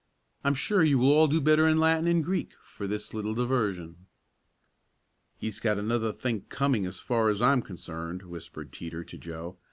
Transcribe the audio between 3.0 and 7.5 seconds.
little diversion." "He's got another think coming as far as